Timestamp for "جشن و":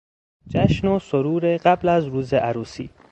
0.47-0.99